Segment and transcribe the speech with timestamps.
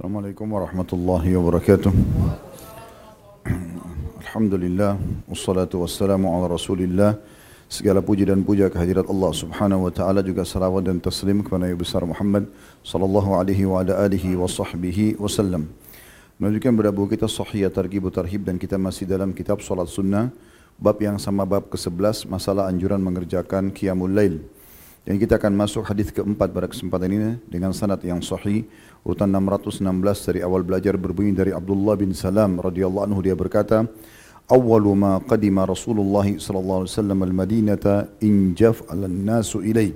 [0.00, 1.92] Assalamualaikum warahmatullahi wabarakatuh.
[4.24, 4.96] Alhamdulillah
[5.28, 7.20] wassalatu wassalamu ala Rasulillah.
[7.68, 11.76] Segala puji dan puja kehadirat Allah Subhanahu wa taala juga salawat dan taslim kepada Nabi
[11.76, 12.48] besar Muhammad
[12.80, 15.20] sallallahu alaihi wa ala alihi wa sahbihi
[16.96, 20.32] buku kita Sahih Targhib Tarhib dan kita masih dalam kitab Salat Sunnah
[20.80, 24.40] bab yang sama bab ke-11 masalah anjuran mengerjakan qiyamul lail.
[25.00, 28.68] Dan kita akan masuk hadis keempat pada kesempatan ini dengan sanad yang sahih
[29.00, 29.80] urutan 616
[30.28, 33.88] dari awal belajar berbunyi dari Abdullah bin Salam radhiyallahu anhu dia berkata
[34.50, 37.86] رسول الله صلى الله عليه وسلم المدينة
[38.18, 39.94] انجف على الناس إليه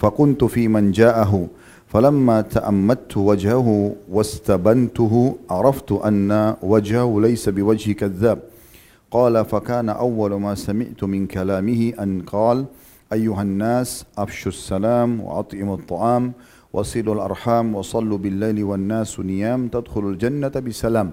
[0.00, 1.48] فكنت في من جاءه
[1.92, 3.68] فلما تأمدت وجهه
[4.08, 8.38] واستبنته عرفت أن وجهه ليس بوجه كذاب
[9.10, 12.64] قال فكان أول ما سمعت من كلامه أن قال
[13.13, 16.33] أيها الناس أفشوا السلام وأطعموا الطعام
[16.73, 21.09] وصلوا الأرحام وصلوا بالليل والناس نيام تدخل الجنة بسلام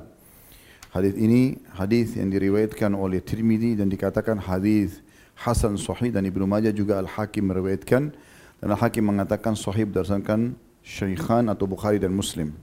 [0.94, 5.02] Hadis ini hadis yang diriwayatkan oleh Tirmidzi dan dikatakan hadis
[5.34, 8.14] hasan sahih dan Ibnu Majah juga Al-Hakim meriwayatkan
[8.62, 10.54] dan Al-Hakim mengatakan sahih berdasarkan
[10.86, 12.54] Syekhan atau Bukhari dan Muslim.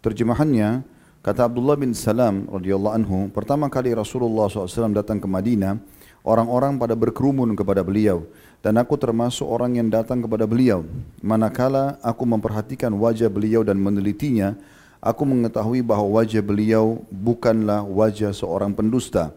[0.00, 0.88] Terjemahannya
[1.20, 5.76] kata Abdullah bin Salam radhiyallahu anhu, pertama kali Rasulullah SAW datang ke Madinah,
[6.25, 8.25] orang-orang pada berkerumun kepada beliau
[8.65, 10.81] dan aku termasuk orang yang datang kepada beliau.
[11.21, 14.57] Manakala aku memperhatikan wajah beliau dan menelitinya,
[14.97, 19.29] aku mengetahui bahwa wajah beliau bukanlah wajah seorang pendusta.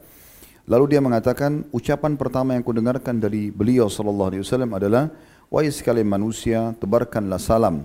[0.69, 5.09] Lalu dia mengatakan, ucapan pertama yang kudengarkan dari beliau sallallahu alaihi wasallam adalah,
[5.49, 7.85] wahai sekalian manusia, tebarkanlah salam,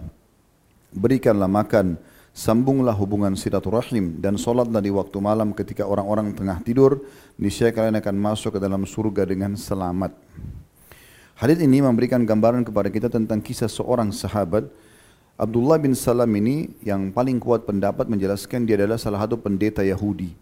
[0.92, 1.96] berikanlah makan,
[2.34, 7.06] sambunglah hubungan silaturahim dan solatlah di waktu malam ketika orang-orang tengah tidur,
[7.38, 10.18] niscaya kalian akan masuk ke dalam surga dengan selamat.
[11.38, 14.66] Hadis ini memberikan gambaran kepada kita tentang kisah seorang sahabat.
[15.34, 20.34] Abdullah bin Salam ini yang paling kuat pendapat menjelaskan dia adalah salah satu pendeta Yahudi.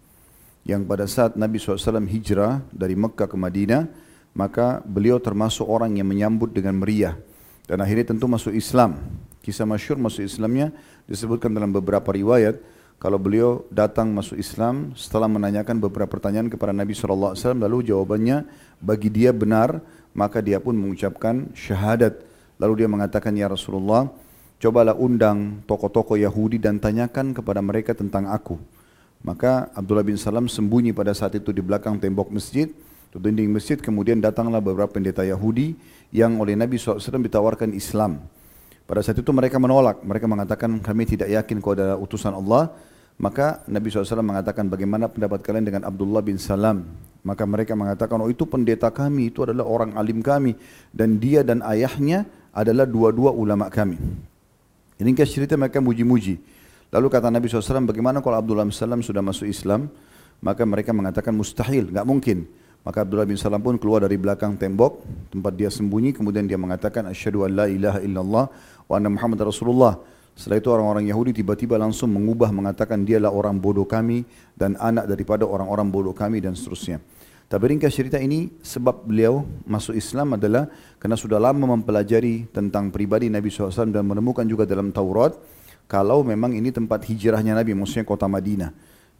[0.67, 3.87] Yang pada saat Nabi SAW hijrah dari Mekah ke Madinah
[4.31, 7.19] maka beliau termasuk orang yang menyambut dengan meriah
[7.67, 8.95] dan akhirnya tentu masuk Islam
[9.41, 10.73] kisah masyur masuk Islamnya
[11.05, 12.61] disebutkan dalam beberapa riwayat
[13.01, 18.45] kalau beliau datang masuk Islam setelah menanyakan beberapa pertanyaan kepada Nabi SAW lalu jawabannya
[18.77, 19.81] bagi dia benar
[20.13, 22.21] maka dia pun mengucapkan syahadat
[22.61, 24.05] lalu dia mengatakan ya Rasulullah
[24.61, 28.61] cobalah undang tokoh-tokoh Yahudi dan tanyakan kepada mereka tentang aku.
[29.25, 32.69] Maka Abdullah bin Salam sembunyi pada saat itu di belakang tembok masjid,
[33.09, 35.73] di dinding masjid, kemudian datanglah beberapa pendeta Yahudi
[36.13, 38.21] yang oleh Nabi SAW ditawarkan Islam.
[38.91, 42.75] Pada saat itu mereka menolak, mereka mengatakan kami tidak yakin kau adalah utusan Allah.
[43.23, 46.91] Maka Nabi SAW mengatakan bagaimana pendapat kalian dengan Abdullah bin Salam.
[47.23, 50.59] Maka mereka mengatakan oh itu pendeta kami, itu adalah orang alim kami.
[50.91, 53.95] Dan dia dan ayahnya adalah dua-dua ulama kami.
[54.99, 56.43] Ini kan cerita mereka muji-muji.
[56.91, 59.87] Lalu kata Nabi SAW, bagaimana kalau Abdullah bin Salam sudah masuk Islam?
[60.43, 62.43] Maka mereka mengatakan mustahil, nggak mungkin.
[62.81, 66.17] Maka Abdullah bin Salam pun keluar dari belakang tembok tempat dia sembunyi.
[66.17, 68.45] Kemudian dia mengatakan asyhadu an la ilaha illallah
[68.89, 70.01] wa anna Muhammad Rasulullah.
[70.33, 74.25] Setelah itu orang-orang Yahudi tiba-tiba langsung mengubah mengatakan dialah orang bodoh kami
[74.57, 76.97] dan anak daripada orang-orang bodoh kami dan seterusnya.
[77.51, 83.27] Tapi ringkas cerita ini sebab beliau masuk Islam adalah karena sudah lama mempelajari tentang pribadi
[83.27, 85.35] Nabi SAW dan menemukan juga dalam Taurat
[85.91, 88.71] kalau memang ini tempat hijrahnya Nabi, maksudnya kota Madinah.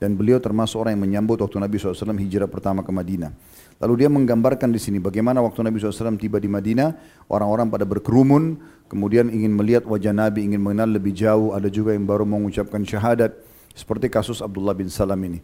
[0.02, 3.30] Dan beliau termasuk orang yang menyambut waktu Nabi SAW hijrah pertama ke Madinah.
[3.78, 6.98] Lalu dia menggambarkan di sini bagaimana waktu Nabi SAW tiba di Madinah,
[7.30, 8.58] orang-orang pada berkerumun,
[8.90, 13.30] kemudian ingin melihat wajah Nabi, ingin mengenal lebih jauh, ada juga yang baru mengucapkan syahadat,
[13.78, 15.38] seperti kasus Abdullah bin Salam ini.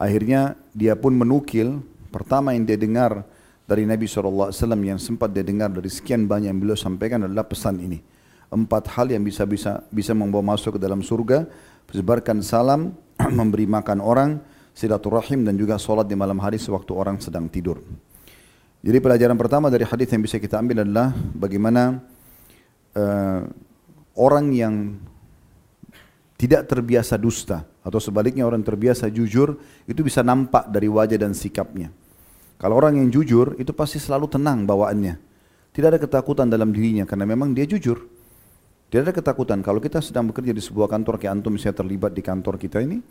[0.00, 3.20] Akhirnya dia pun menukil Pertama yang dia dengar
[3.68, 4.48] dari Nabi SAW
[4.80, 8.00] yang sempat dia dengar dari sekian banyak yang beliau sampaikan adalah pesan ini.
[8.48, 11.44] Empat hal yang bisa bisa bisa membawa masuk ke dalam surga,
[11.92, 12.96] sebarkan salam,
[13.38, 14.38] memberi makan orang,
[14.72, 17.82] silaturahim dan juga solat di malam hari sewaktu orang sedang tidur.
[18.78, 21.98] Jadi pelajaran pertama dari hadis yang bisa kita ambil adalah bagaimana
[22.94, 23.42] uh,
[24.14, 24.74] orang yang
[26.38, 29.58] tidak terbiasa dusta atau sebaliknya orang terbiasa jujur
[29.90, 31.90] itu bisa nampak dari wajah dan sikapnya.
[32.58, 35.18] Kalau orang yang jujur itu pasti selalu tenang bawaannya.
[35.74, 38.17] Tidak ada ketakutan dalam dirinya karena memang dia jujur.
[38.88, 39.60] Tidak ada ketakutan.
[39.60, 43.04] Kalau kita sedang bekerja di sebuah kantor kayak antum misalnya terlibat di kantor kita ini,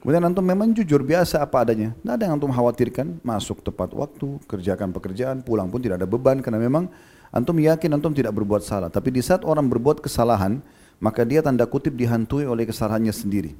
[0.00, 1.92] kemudian antum memang jujur biasa apa adanya.
[2.00, 6.40] Tidak ada yang antum khawatirkan, masuk tepat waktu, kerjakan pekerjaan, pulang pun tidak ada beban
[6.40, 6.88] karena memang
[7.28, 8.88] antum yakin antum tidak berbuat salah.
[8.88, 10.64] Tapi di saat orang berbuat kesalahan,
[10.96, 13.52] maka dia tanda kutip dihantui oleh kesalahannya sendiri.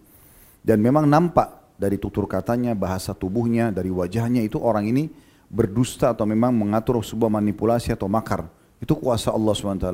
[0.65, 5.13] Dan memang nampak dari tutur katanya, bahasa tubuhnya, dari wajahnya itu orang ini
[5.53, 8.49] berdusta atau memang mengatur sebuah manipulasi atau makar
[8.79, 9.87] Itu kuasa Allah SWT.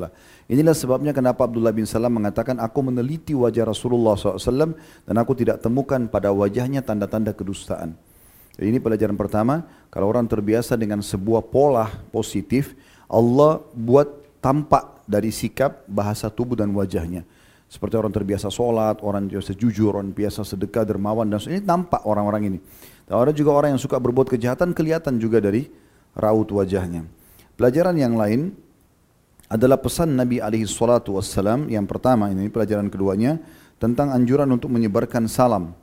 [0.45, 5.57] Inilah sebabnya kenapa Abdullah bin Salam mengatakan, aku meneliti wajah Rasulullah SAW dan aku tidak
[5.65, 7.97] temukan pada wajahnya tanda-tanda kedustaan.
[8.55, 12.77] Jadi ini pelajaran pertama, kalau orang terbiasa dengan sebuah pola positif,
[13.09, 17.25] Allah buat tampak dari sikap, bahasa tubuh dan wajahnya.
[17.65, 22.53] Seperti orang terbiasa sholat, orang biasa jujur, orang biasa sedekah, dermawan, dan ini tampak orang-orang
[22.53, 22.59] ini.
[23.09, 25.67] Dan ada juga orang yang suka berbuat kejahatan, kelihatan juga dari
[26.15, 27.03] raut wajahnya.
[27.57, 28.53] Pelajaran yang lain,
[29.49, 33.37] adalah pesan Nabi alaihi salatu wassalam yang pertama ini pelajaran keduanya
[33.77, 35.77] tentang anjuran untuk menyebarkan salam.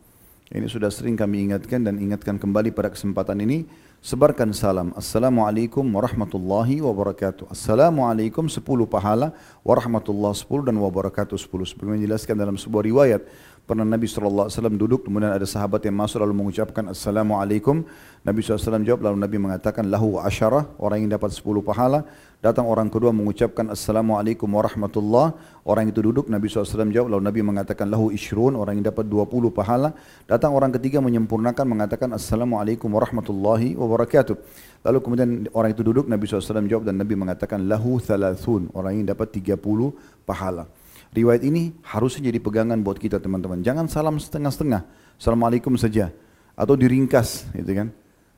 [0.53, 3.64] Ini sudah sering kami ingatkan dan ingatkan kembali pada kesempatan ini.
[4.03, 4.91] Sebarkan salam.
[4.99, 7.49] Assalamualaikum warahmatullahi wabarakatuh.
[7.49, 9.32] Assalamualaikum 10 pahala,
[9.62, 11.73] warahmatullahi 10 dan wabarakatuh 10.
[11.73, 13.25] Sebagaimana dijelaskan dalam sebuah riwayat,
[13.62, 17.87] Pernah Nabi SAW duduk, kemudian ada sahabat yang masuk lalu mengucapkan Assalamualaikum.
[18.26, 22.03] Nabi SAW jawab, lalu Nabi mengatakan, Lahu asyarah, orang yang dapat 10 pahala.
[22.43, 25.38] Datang orang kedua mengucapkan Assalamualaikum warahmatullah.
[25.62, 29.55] Orang itu duduk, Nabi SAW jawab, lalu Nabi mengatakan, Lahu ishrun, orang yang dapat 20
[29.55, 29.94] pahala.
[30.26, 34.35] Datang orang ketiga menyempurnakan, mengatakan Assalamualaikum warahmatullahi wabarakatuh.
[34.91, 39.14] Lalu kemudian orang itu duduk, Nabi SAW jawab dan Nabi mengatakan, Lahu thalathun, orang yang
[39.14, 39.55] dapat 30
[40.26, 40.67] pahala.
[41.12, 43.61] Riwayat ini harusnya jadi pegangan buat kita teman-teman.
[43.61, 44.88] Jangan salam setengah-setengah.
[45.20, 46.09] Assalamualaikum saja.
[46.56, 47.88] Atau diringkas gitu kan.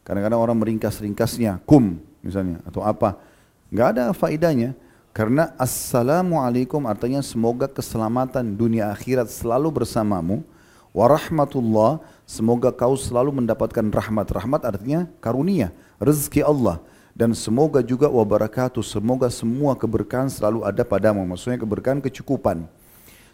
[0.03, 1.63] Kadang-kadang orang meringkas-ringkasnya.
[1.63, 2.59] Kum misalnya.
[2.67, 3.23] Atau apa.
[3.71, 4.75] Nggak ada faidahnya.
[5.15, 10.43] Karena Assalamualaikum artinya semoga keselamatan dunia akhirat selalu bersamamu.
[10.91, 14.27] Warahmatullah semoga kau selalu mendapatkan rahmat.
[14.35, 15.71] Rahmat artinya karunia,
[16.03, 16.83] rezeki Allah
[17.15, 21.23] dan semoga juga wabarakatuh semoga semua keberkahan selalu ada padamu.
[21.23, 22.67] Maksudnya keberkahan kecukupan.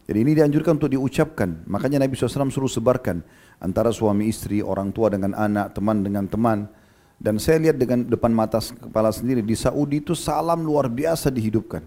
[0.04, 1.64] Jadi ini dianjurkan untuk diucapkan.
[1.64, 3.24] Makanya Nabi SAW suruh sebarkan
[3.56, 6.68] antara suami istri orang tua dengan anak teman dengan teman.
[7.16, 11.80] Dan saya lihat dengan depan mata kepala sendiri di Saudi itu salam luar biasa dihidupkan.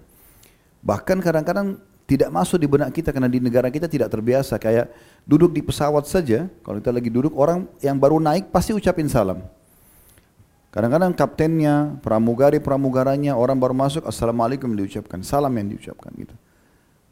[0.82, 1.78] Bahkan kadang-kadang
[2.10, 4.58] tidak masuk di benak kita karena di negara kita tidak terbiasa.
[4.58, 4.90] Kayak
[5.30, 9.46] duduk di pesawat saja kalau kita lagi duduk orang yang baru naik pasti ucapin salam
[10.74, 16.34] Kadang-kadang kaptennya, pramugari-pramugaranya, orang baru masuk, Assalamualaikum diucapkan, salam yang diucapkan gitu.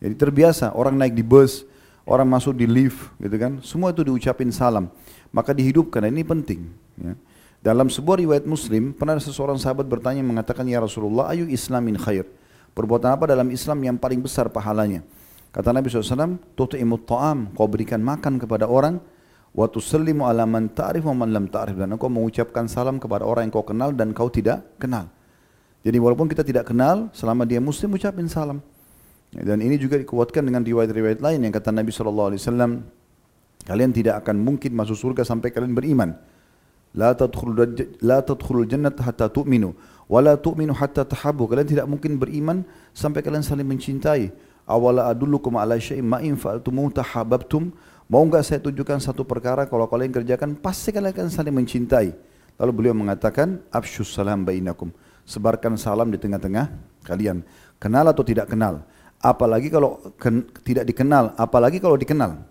[0.01, 1.61] Jadi terbiasa, orang naik di bus,
[2.09, 4.89] orang masuk di lift gitu kan, semua itu diucapin salam.
[5.29, 6.73] Maka dihidupkan, ini penting.
[6.97, 7.13] Ya.
[7.61, 12.25] Dalam sebuah riwayat muslim, pernah ada seseorang sahabat bertanya mengatakan, Ya Rasulullah, ayu islamin khair.
[12.73, 15.05] Perbuatan apa dalam Islam yang paling besar pahalanya?
[15.53, 18.97] Kata Nabi SAW, Tutu'imut ta'am, kau berikan makan kepada orang,
[19.51, 23.47] wa tusallimu ala man ta'rif wa man lam ta'rif dan engkau mengucapkan salam kepada orang
[23.47, 25.11] yang kau kenal dan kau tidak kenal.
[25.81, 28.61] Jadi walaupun kita tidak kenal, selama dia muslim ucapin salam.
[29.31, 32.83] Dan ini juga dikuatkan dengan riwayat-riwayat lain yang kata Nabi SAW,
[33.65, 36.13] kalian tidak akan mungkin masuk surga sampai kalian beriman.
[36.91, 39.71] La tadkhulul la tadkhulul jannah hatta tu'minu
[40.11, 41.47] wa la tu'minu hatta tahabbu.
[41.47, 44.29] Kalian tidak mungkin beriman sampai kalian saling mencintai.
[44.67, 47.71] Awala adullukum ala syai'in ma in fa'altum tahabbtum
[48.11, 52.11] Mau enggak saya tunjukkan satu perkara kalau kalian kerjakan pasti kalian akan saling mencintai.
[52.59, 54.91] Lalu beliau mengatakan absyus salam bainakum.
[55.23, 56.75] Sebarkan salam di tengah-tengah
[57.07, 57.39] kalian.
[57.79, 58.83] Kenal atau tidak kenal.
[59.23, 62.43] Apalagi kalau ken, tidak dikenal, apalagi kalau dikenal.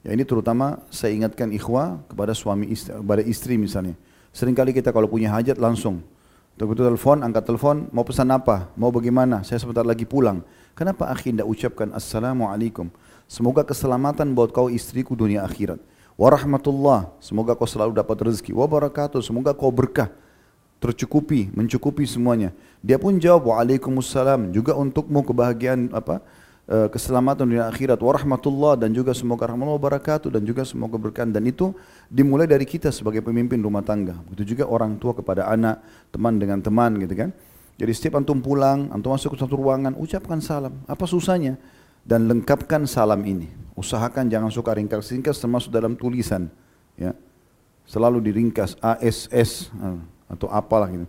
[0.00, 4.00] Ya ini terutama saya ingatkan ikhwah kepada suami istri, kepada istri misalnya.
[4.32, 6.00] Seringkali kita kalau punya hajat langsung
[6.56, 10.40] Betul telepon, angkat telepon, mau pesan apa, mau bagaimana, saya sebentar lagi pulang.
[10.76, 12.92] Kenapa akhi tidak ucapkan Assalamualaikum?
[13.24, 15.80] Semoga keselamatan buat kau istriku dunia akhirat.
[16.20, 18.52] Warahmatullah, semoga kau selalu dapat rezeki.
[18.52, 20.12] Wabarakatuh, semoga kau berkah.
[20.76, 22.52] Tercukupi, mencukupi semuanya.
[22.84, 24.52] Dia pun jawab, Waalaikumsalam.
[24.52, 26.20] Juga untukmu kebahagiaan apa
[26.68, 27.96] eh, keselamatan dunia akhirat.
[27.96, 31.24] Warahmatullah dan juga semoga rahmatullah wabarakatuh dan juga semoga berkah.
[31.24, 31.72] Dan itu
[32.12, 34.12] dimulai dari kita sebagai pemimpin rumah tangga.
[34.28, 35.80] Begitu juga orang tua kepada anak,
[36.12, 37.32] teman dengan teman gitu kan.
[37.76, 40.80] Jadi setiap antum pulang, antum masuk ke satu ruangan, ucapkan salam.
[40.88, 41.60] Apa susahnya?
[42.06, 43.50] dan lengkapkan salam ini.
[43.74, 46.48] Usahakan jangan suka ringkas-ringkas termasuk dalam tulisan.
[46.94, 47.12] Ya.
[47.84, 49.98] Selalu diringkas ASS eh,
[50.30, 51.06] atau apalah gitu.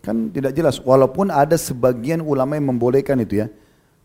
[0.00, 0.78] Kan tidak jelas.
[0.80, 3.50] Walaupun ada sebagian ulama yang membolehkan itu ya.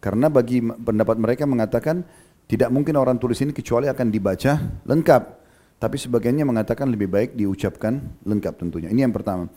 [0.02, 2.06] Karena bagi pendapat mereka mengatakan
[2.46, 5.24] tidak mungkin orang tulis ini kecuali akan dibaca lengkap.
[5.78, 8.90] Tapi sebagiannya mengatakan lebih baik diucapkan lengkap tentunya.
[8.90, 9.50] Ini yang pertama.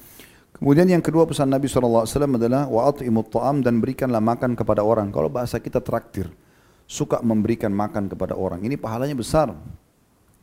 [0.61, 2.05] Kemudian yang kedua pesan Nabi SAW
[2.37, 5.09] adalah wa'at'imut ta'am dan berikanlah makan kepada orang.
[5.09, 6.29] Kalau bahasa kita traktir
[6.85, 8.61] suka memberikan makan kepada orang.
[8.61, 9.57] Ini pahalanya besar.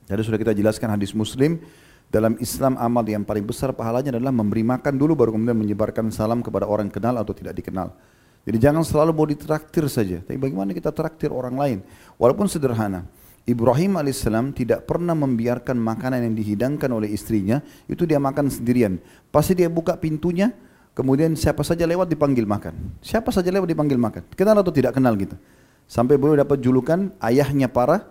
[0.10, 1.62] Jadi sudah kita jelaskan hadis Muslim
[2.10, 6.42] dalam Islam amal yang paling besar pahalanya adalah memberi makan dulu baru kemudian menyebarkan salam
[6.42, 7.94] kepada orang kenal atau tidak dikenal.
[8.48, 10.24] Jadi jangan selalu mau ditraktir saja.
[10.24, 11.80] Tapi bagaimana kita traktir orang lain?
[12.16, 13.04] Walaupun sederhana.
[13.48, 19.00] Ibrahim alaihissalam tidak pernah membiarkan makanan yang dihidangkan oleh istrinya itu dia makan sendirian.
[19.32, 20.52] Pasti dia buka pintunya,
[20.92, 22.76] kemudian siapa saja lewat dipanggil makan.
[23.00, 24.28] Siapa saja lewat dipanggil makan.
[24.36, 25.40] Kenal atau tidak kenal gitu.
[25.88, 28.04] Sampai beliau dapat julukan ayahnya para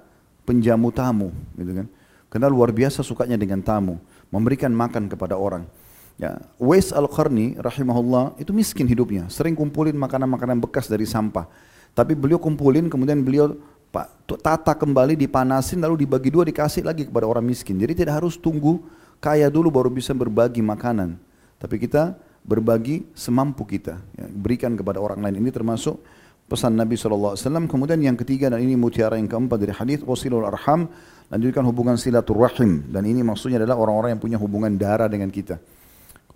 [0.48, 1.28] penjamu tamu,
[1.60, 1.86] gitu kan.
[2.32, 4.00] Kenal luar biasa sukanya dengan tamu,
[4.32, 5.68] memberikan makan kepada orang.
[6.16, 11.44] Ya, Wais Al-Qarni rahimahullah itu miskin hidupnya, sering kumpulin makanan-makanan bekas dari sampah.
[11.92, 13.52] Tapi beliau kumpulin kemudian beliau
[13.90, 14.06] Pak
[14.42, 17.78] tata kembali dipanasin lalu dibagi dua dikasih lagi kepada orang miskin.
[17.78, 18.82] Jadi tidak harus tunggu
[19.22, 21.16] kaya dulu baru bisa berbagi makanan.
[21.56, 25.42] Tapi kita berbagi semampu kita, ya, berikan kepada orang lain.
[25.42, 25.98] Ini termasuk
[26.46, 27.34] pesan Nabi SAW.
[27.66, 30.86] Kemudian yang ketiga dan ini mutiara yang keempat dari hadis wasilul arham
[31.26, 35.58] lanjutkan hubungan silaturahim dan ini maksudnya adalah orang-orang yang punya hubungan darah dengan kita.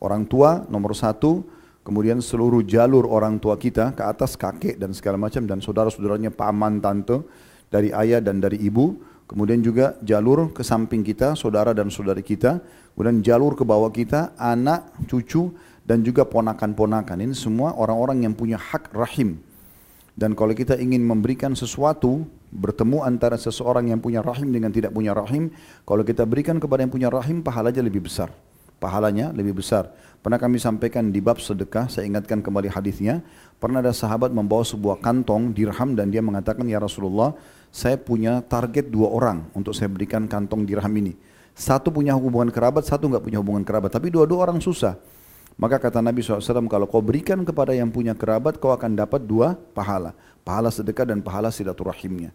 [0.03, 1.47] Orang tua nomor satu,
[1.81, 6.79] kemudian seluruh jalur orang tua kita ke atas kakek dan segala macam dan saudara-saudaranya paman
[6.79, 7.25] tante
[7.73, 8.99] dari ayah dan dari ibu,
[9.31, 12.61] kemudian juga jalur ke samping kita saudara dan saudari kita,
[12.93, 15.55] kemudian jalur ke bawah kita anak, cucu
[15.87, 17.25] dan juga ponakan-ponakan.
[17.25, 19.41] Ini semua orang-orang yang punya hak rahim.
[20.19, 25.17] Dan kalau kita ingin memberikan sesuatu, bertemu antara seseorang yang punya rahim dengan tidak punya
[25.17, 25.49] rahim,
[25.87, 28.29] kalau kita berikan kepada yang punya rahim, pahalanya lebih besar
[28.81, 29.93] pahalanya lebih besar.
[30.21, 33.21] Pernah kami sampaikan di bab sedekah, saya ingatkan kembali hadisnya.
[33.61, 37.37] Pernah ada sahabat membawa sebuah kantong dirham dan dia mengatakan, Ya Rasulullah,
[37.69, 41.17] saya punya target dua orang untuk saya berikan kantong dirham ini.
[41.57, 43.93] Satu punya hubungan kerabat, satu nggak punya hubungan kerabat.
[43.93, 44.97] Tapi dua-dua orang susah.
[45.61, 46.41] Maka kata Nabi SAW,
[46.73, 50.17] kalau kau berikan kepada yang punya kerabat, kau akan dapat dua pahala.
[50.41, 52.33] Pahala sedekah dan pahala silaturahimnya.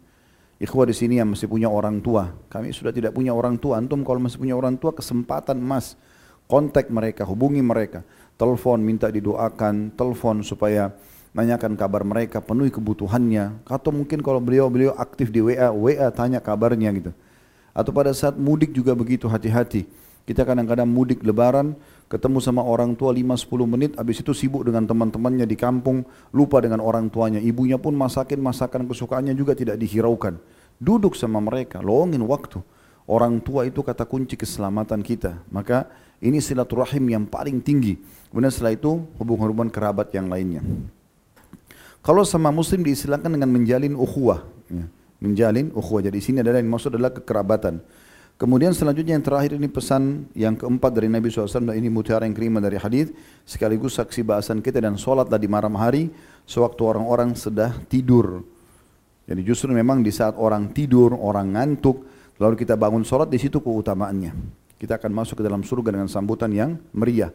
[0.62, 2.34] Ikhwah di sini yang masih punya orang tua.
[2.50, 3.82] Kami sudah tidak punya orang tua.
[3.82, 5.98] Antum kalau masih punya orang tua, kesempatan emas
[6.46, 8.02] kontak mereka, hubungi mereka,
[8.38, 10.94] telepon minta didoakan, telepon supaya
[11.36, 13.68] nanyakan kabar mereka, penuhi kebutuhannya.
[13.68, 17.12] Atau mungkin kalau beliau-beliau aktif di WA, WA tanya kabarnya gitu.
[17.76, 19.84] Atau pada saat mudik juga begitu hati-hati.
[20.26, 21.78] Kita kadang-kadang mudik lebaran,
[22.10, 26.02] ketemu sama orang tua 5-10 menit, habis itu sibuk dengan teman-temannya di kampung,
[26.34, 27.38] lupa dengan orang tuanya.
[27.38, 30.40] Ibunya pun masakin masakan kesukaannya juga tidak dihiraukan.
[30.82, 32.58] Duduk sama mereka, longin waktu.
[33.06, 35.46] Orang tua itu kata kunci keselamatan kita.
[35.54, 35.86] Maka
[36.20, 38.00] ini silaturahim yang paling tinggi.
[38.30, 40.62] Kemudian setelah itu hubungan-hubungan kerabat yang lainnya.
[42.04, 44.46] Kalau sama muslim diistilahkan dengan menjalin ukhuwah.
[44.70, 44.86] Ya.
[45.24, 46.06] Menjalin ukhuwah.
[46.06, 47.82] Jadi sini adalah yang maksud adalah kekerabatan.
[48.36, 52.36] Kemudian selanjutnya yang terakhir ini pesan yang keempat dari Nabi SAW dan ini mutiara yang
[52.36, 53.16] kelima dari hadis
[53.48, 56.12] sekaligus saksi bahasan kita dan sholatlah di malam hari
[56.44, 58.44] sewaktu orang-orang sudah tidur.
[59.24, 62.04] Jadi justru memang di saat orang tidur, orang ngantuk,
[62.36, 64.65] Lalu kita bangun sholat di situ keutamaannya.
[64.86, 67.34] Kita akan masuk ke dalam surga dengan sambutan yang meriah.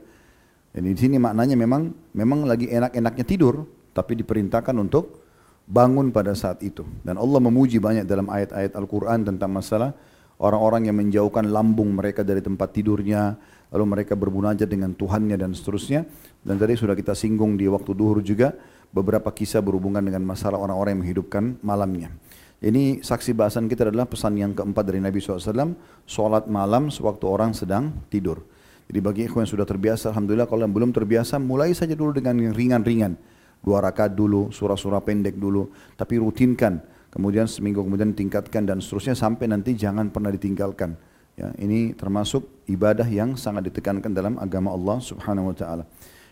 [0.71, 5.27] Jadi di sini maknanya memang memang lagi enak-enaknya tidur, tapi diperintahkan untuk
[5.67, 6.87] bangun pada saat itu.
[7.03, 9.99] Dan Allah memuji banyak dalam ayat-ayat Al-Quran tentang masalah
[10.39, 13.35] orang-orang yang menjauhkan lambung mereka dari tempat tidurnya,
[13.75, 16.07] lalu mereka berbunajat dengan Tuhannya dan seterusnya.
[16.47, 18.55] Dan tadi sudah kita singgung di waktu duhur juga
[18.95, 22.15] beberapa kisah berhubungan dengan masalah orang-orang yang menghidupkan malamnya.
[22.61, 25.73] Ini saksi bahasan kita adalah pesan yang keempat dari Nabi SAW,
[26.05, 28.45] sholat malam sewaktu orang sedang tidur.
[28.85, 32.37] Jadi bagi ikhwan yang sudah terbiasa, Alhamdulillah kalau yang belum terbiasa, mulai saja dulu dengan
[32.37, 33.17] yang ringan-ringan.
[33.65, 36.85] Dua rakaat dulu, surah-surah pendek dulu, tapi rutinkan.
[37.09, 40.95] Kemudian seminggu kemudian tingkatkan dan seterusnya sampai nanti jangan pernah ditinggalkan.
[41.41, 45.85] Ya, ini termasuk ibadah yang sangat ditekankan dalam agama Allah Subhanahu wa taala.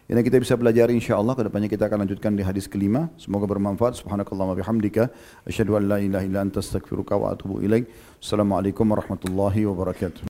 [0.09, 1.37] Ini kita bisa belajar insyaAllah.
[1.37, 3.13] Kedepannya kita akan lanjutkan di hadis kelima.
[3.21, 3.93] Semoga bermanfaat.
[4.01, 5.13] Subhanakallah wa bihamdika.
[5.45, 7.85] Asyadu an la ilaha illa anta astagfiruka wa atubu ilaih.
[8.17, 10.25] Assalamualaikum warahmatullahi wabarakatuh.